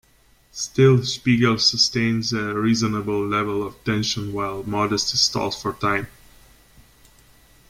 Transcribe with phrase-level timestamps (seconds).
[0.51, 6.07] Still, Spiegel sustains a reasonable level of tension while Modesty stalls for time.